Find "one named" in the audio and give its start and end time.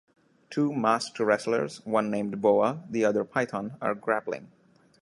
1.85-2.41